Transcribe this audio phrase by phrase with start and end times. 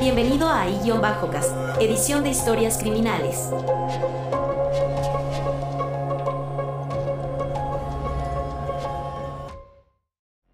[0.00, 3.50] Bienvenido a I-Bajocast, edición de historias criminales.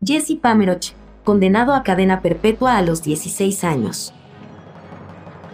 [0.04, 4.12] Jesse Pameroch, condenado a cadena perpetua a los 16 años.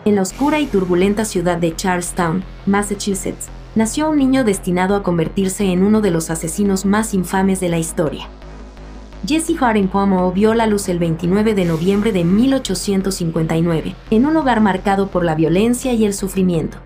[0.07, 5.67] En la oscura y turbulenta ciudad de Charlestown, Massachusetts, nació un niño destinado a convertirse
[5.71, 8.27] en uno de los asesinos más infames de la historia.
[9.25, 14.61] Jesse Harding Pomeroy vio la luz el 29 de noviembre de 1859, en un hogar
[14.61, 16.79] marcado por la violencia y el sufrimiento.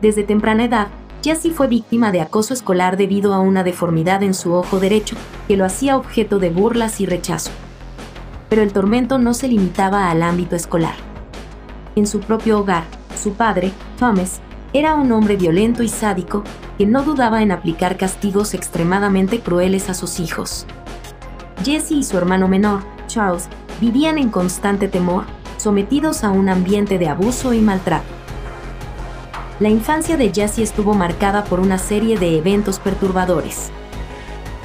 [0.00, 0.86] Desde temprana edad,
[1.22, 5.16] Jesse fue víctima de acoso escolar debido a una deformidad en su ojo derecho,
[5.48, 7.50] que lo hacía objeto de burlas y rechazo.
[8.48, 10.94] Pero el tormento no se limitaba al ámbito escolar.
[11.94, 12.84] En su propio hogar,
[13.22, 14.40] su padre, Thomas,
[14.72, 16.42] era un hombre violento y sádico
[16.78, 20.66] que no dudaba en aplicar castigos extremadamente crueles a sus hijos.
[21.64, 23.48] Jesse y su hermano menor, Charles,
[23.80, 25.24] vivían en constante temor,
[25.56, 28.06] sometidos a un ambiente de abuso y maltrato.
[29.58, 33.70] La infancia de Jesse estuvo marcada por una serie de eventos perturbadores.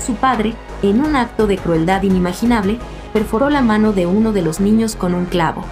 [0.05, 2.77] Su padre, en un acto de crueldad inimaginable,
[3.13, 5.63] perforó la mano de uno de los niños con un clavo.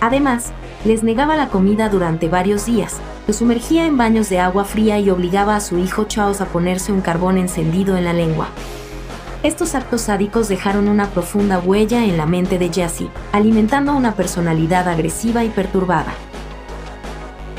[0.00, 0.52] Además,
[0.84, 2.96] les negaba la comida durante varios días,
[3.26, 6.90] lo sumergía en baños de agua fría y obligaba a su hijo Charles a ponerse
[6.90, 8.48] un carbón encendido en la lengua.
[9.42, 14.88] Estos actos sádicos dejaron una profunda huella en la mente de Jesse, alimentando una personalidad
[14.88, 16.12] agresiva y perturbada.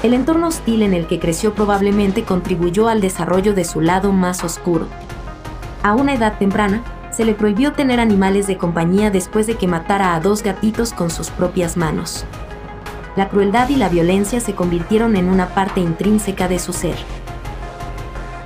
[0.02, 4.46] El entorno hostil en el que creció probablemente contribuyó al desarrollo de su lado más
[4.46, 4.88] oscuro.
[5.82, 10.16] A una edad temprana, se le prohibió tener animales de compañía después de que matara
[10.16, 12.24] a dos gatitos con sus propias manos.
[13.18, 16.96] La crueldad y la violencia se convirtieron en una parte intrínseca de su ser.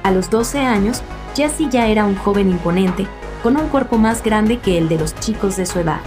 [0.02, 1.04] A los 12 años,
[1.36, 3.08] Jesse ya era un joven imponente,
[3.44, 6.00] con un cuerpo más grande que el de los chicos de su edad.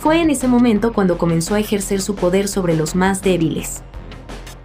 [0.00, 3.82] Fue en ese momento cuando comenzó a ejercer su poder sobre los más débiles.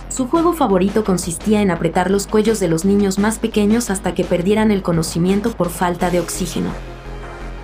[0.09, 4.23] Su juego favorito consistía en apretar los cuellos de los niños más pequeños hasta que
[4.23, 6.71] perdieran el conocimiento por falta de oxígeno.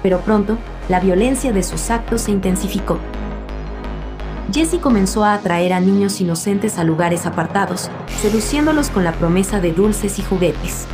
[0.04, 3.00] Pero pronto, la violencia de sus actos se intensificó.
[4.54, 7.90] Jesse comenzó a atraer a niños inocentes a lugares apartados,
[8.22, 10.86] seduciéndolos con la promesa de dulces y juguetes.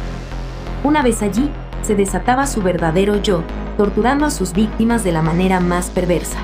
[0.85, 3.43] Una vez allí, se desataba su verdadero yo,
[3.77, 6.39] torturando a sus víctimas de la manera más perversa.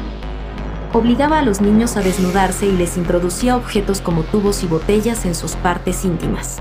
[0.93, 5.35] Obligaba a los niños a desnudarse y les introducía objetos como tubos y botellas en
[5.35, 6.59] sus partes íntimas.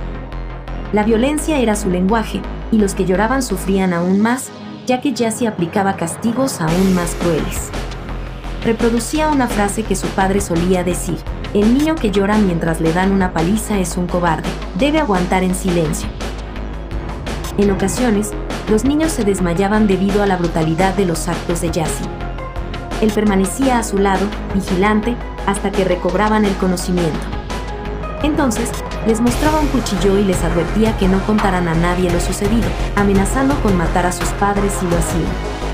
[0.93, 2.41] La violencia era su lenguaje,
[2.73, 4.51] y los que lloraban sufrían aún más,
[4.87, 7.71] ya que Jassy aplicaba castigos aún más crueles.
[8.65, 11.19] Reproducía una frase que su padre solía decir,
[11.53, 14.49] el niño que llora mientras le dan una paliza es un cobarde,
[14.79, 16.09] debe aguantar en silencio.
[17.57, 18.33] En ocasiones,
[18.69, 22.05] los niños se desmayaban debido a la brutalidad de los actos de Jassy.
[23.01, 25.17] Él permanecía a su lado, vigilante,
[25.47, 27.21] hasta que recobraban el conocimiento.
[28.25, 28.71] Entonces,
[29.07, 32.67] les mostraba un cuchillo y les advertía que no contaran a nadie lo sucedido,
[32.97, 35.65] amenazando con matar a sus padres si lo hacían.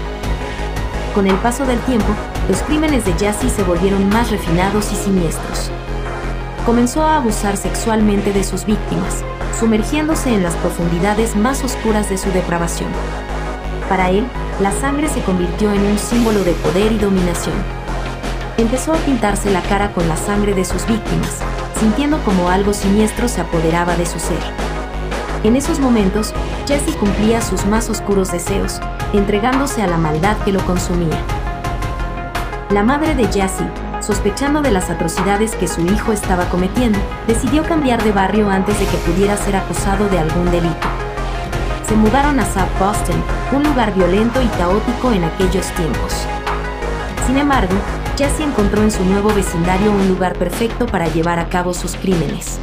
[1.15, 2.09] Con el paso del tiempo,
[2.49, 5.71] los crímenes de Jassy se volvieron más refinados y siniestros.
[6.67, 9.25] Comenzó a abusar sexualmente de sus víctimas,
[9.59, 12.91] sumergiéndose en las profundidades más oscuras de su depravación.
[13.89, 14.27] Para él,
[14.61, 17.57] la sangre se convirtió en un símbolo de poder y dominación.
[18.59, 21.39] Empezó a pintarse la cara con la sangre de sus víctimas,
[21.79, 24.39] sintiendo como algo siniestro se apoderaba de su ser.
[25.43, 26.35] En esos momentos,
[26.69, 28.81] Jesse cumplía sus más oscuros deseos,
[29.15, 31.19] entregándose a la maldad que lo consumía.
[32.69, 33.65] La madre de Jesse,
[34.11, 36.99] sospechando de las atrocidades que su hijo estaba cometiendo,
[37.29, 40.89] decidió cambiar de barrio antes de que pudiera ser acusado de algún delito.
[41.87, 43.23] Se mudaron a South Boston,
[43.53, 46.27] un lugar violento y caótico en aquellos tiempos.
[47.25, 47.73] Sin embargo,
[48.19, 52.59] Jesse encontró en su nuevo vecindario un lugar perfecto para llevar a cabo sus crímenes.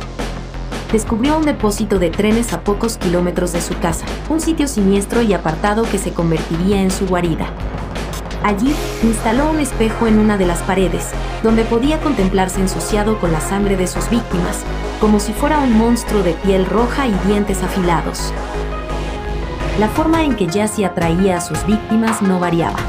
[0.92, 5.34] Descubrió un depósito de trenes a pocos kilómetros de su casa, un sitio siniestro y
[5.34, 7.48] apartado que se convertiría en su guarida.
[8.44, 11.10] Allí instaló un espejo en una de las paredes,
[11.44, 14.64] donde podía contemplarse ensuciado con la sangre de sus víctimas,
[15.02, 18.34] como si fuera un monstruo de piel roja y dientes afilados.
[19.80, 22.80] La forma en que Jassy atraía a sus víctimas no variaba.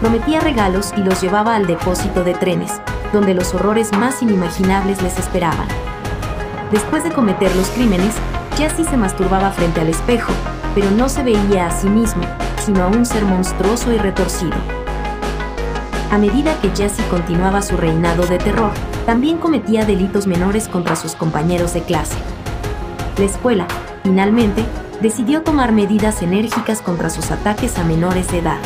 [0.00, 2.80] Prometía regalos y los llevaba al depósito de trenes,
[3.12, 5.66] donde los horrores más inimaginables les esperaban.
[6.70, 8.14] Después de cometer los crímenes,
[8.56, 10.32] Jassy se masturbaba frente al espejo,
[10.74, 12.22] pero no se veía a sí mismo,
[12.68, 14.52] sino a un ser monstruoso y retorcido.
[16.10, 18.72] A medida que Jesse continuaba su reinado de terror,
[19.06, 22.18] también cometía delitos menores contra sus compañeros de clase.
[23.16, 23.66] La escuela,
[24.02, 24.66] finalmente,
[25.00, 28.58] decidió tomar medidas enérgicas contra sus ataques a menores de edad.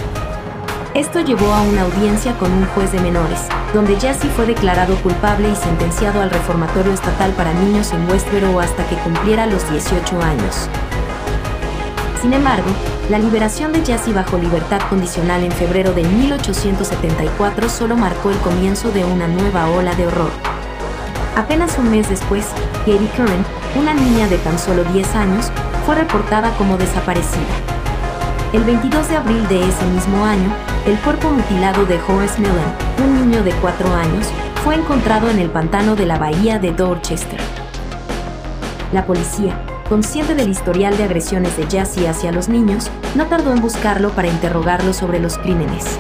[0.95, 5.49] Esto llevó a una audiencia con un juez de menores, donde Jesse fue declarado culpable
[5.49, 10.69] y sentenciado al reformatorio estatal para niños en Westboro hasta que cumpliera los 18 años.
[12.23, 12.71] Sin embargo,
[13.11, 18.93] la liberación de Jesse bajo libertad condicional en febrero de 1874 solo marcó el comienzo
[18.93, 20.31] de una nueva ola de horror.
[21.35, 22.47] Apenas un mes después,
[22.87, 25.51] Katie Curran, una niña de tan solo 10 años,
[25.85, 27.43] fue reportada como desaparecida.
[28.53, 30.55] El 22 de abril de ese mismo año,
[30.87, 32.55] el cuerpo mutilado de Horace Millen,
[33.05, 34.29] un niño de 4 años,
[34.63, 37.41] fue encontrado en el pantano de la bahía de Dorchester.
[38.93, 39.59] La policía,
[39.89, 44.29] consciente del historial de agresiones de Jassy hacia los niños, no tardó en buscarlo para
[44.29, 45.99] interrogarlo sobre los crímenes.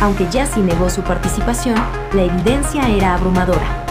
[0.00, 1.76] Aunque Jassy negó su participación,
[2.12, 3.86] la evidencia era abrumadora.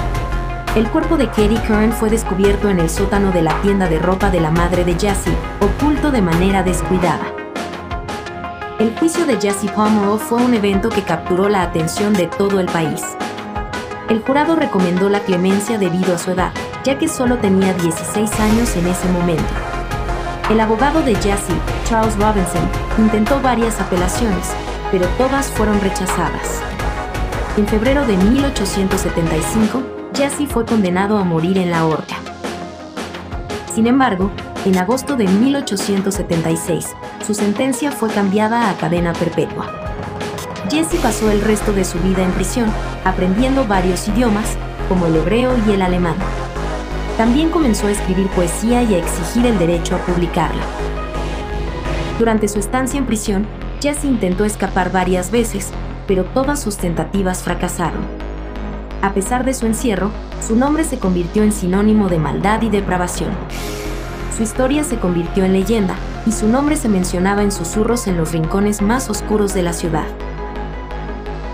[0.76, 4.30] El cuerpo de Katie Kern fue descubierto en el sótano de la tienda de ropa
[4.30, 7.34] de la madre de Jassy, oculto de manera descuidada.
[8.80, 12.68] El juicio de Jassy Pomeroy fue un evento que capturó la atención de todo el
[12.68, 13.04] país.
[14.10, 16.52] El jurado recomendó la clemencia debido a su edad,
[16.90, 19.44] ya que solo tenía 16 años en ese momento.
[20.50, 21.54] El abogado de Jassy,
[21.86, 24.50] Charles Robinson, intentó varias apelaciones,
[24.90, 26.64] pero todas fueron rechazadas.
[27.58, 29.84] En febrero de 1875,
[30.16, 32.16] Jesse fue condenado a morir en la horca.
[33.72, 34.32] Sin embargo,
[34.66, 39.68] en agosto de 1876, su sentencia fue cambiada a cadena perpetua.
[40.72, 42.74] Jesse pasó el resto de su vida en prisión,
[43.06, 44.58] aprendiendo varios idiomas,
[44.88, 46.16] como el hebreo y el alemán.
[47.20, 50.64] También comenzó a escribir poesía y a exigir el derecho a publicarla.
[52.18, 53.46] Durante su estancia en prisión,
[53.82, 55.72] Jesse intentó escapar varias veces,
[56.08, 58.04] pero todas sus tentativas fracasaron.
[59.02, 60.12] A pesar de su encierro,
[60.42, 63.32] su nombre se convirtió en sinónimo de maldad y depravación.
[64.38, 65.96] Su historia se convirtió en leyenda
[66.26, 70.08] y su nombre se mencionaba en susurros en los rincones más oscuros de la ciudad.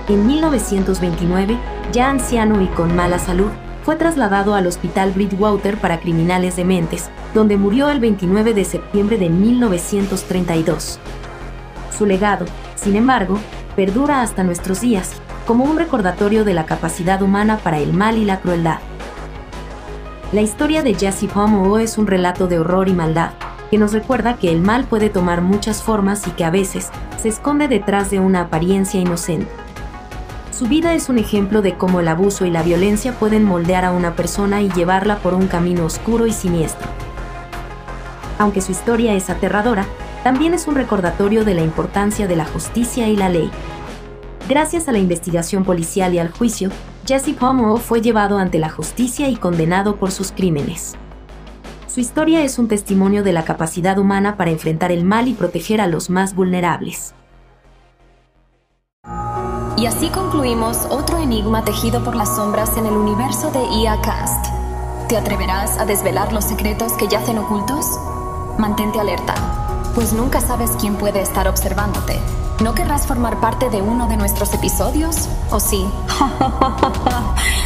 [0.10, 1.58] En 1929,
[1.92, 3.50] ya anciano y con mala salud,
[3.86, 9.30] fue trasladado al Hospital Bridgewater para criminales dementes, donde murió el 29 de septiembre de
[9.30, 11.00] 1932.
[11.96, 13.38] Su legado, sin embargo,
[13.76, 15.14] perdura hasta nuestros días
[15.46, 18.80] como un recordatorio de la capacidad humana para el mal y la crueldad.
[20.32, 23.34] La historia de Jesse Pomeroy es un relato de horror y maldad,
[23.70, 26.90] que nos recuerda que el mal puede tomar muchas formas y que a veces
[27.22, 29.65] se esconde detrás de una apariencia inocente.
[30.58, 33.92] Su vida es un ejemplo de cómo el abuso y la violencia pueden moldear a
[33.92, 36.88] una persona y llevarla por un camino oscuro y siniestro.
[38.40, 39.86] Aunque su historia es aterradora,
[40.24, 43.52] también es un recordatorio de la importancia de la justicia y la ley.
[44.48, 46.70] Gracias a la investigación policial y al juicio,
[47.06, 50.96] Jesse Pomeroy fue llevado ante la justicia y condenado por sus crímenes.
[51.88, 55.82] Su historia es un testimonio de la capacidad humana para enfrentar el mal y proteger
[55.82, 57.14] a los más vulnerables.
[59.78, 64.46] Y así concluimos otro enigma tejido por las sombras en el universo de IA Cast.
[65.10, 67.86] ¿Te atreverás a desvelar los secretos que yacen ocultos?
[68.58, 69.36] Mantente alerta,
[69.94, 72.18] pues nunca sabes quién puede estar observándote.
[72.64, 75.28] ¿No querrás formar parte de uno de nuestros episodios?
[75.52, 75.86] ¿O sí?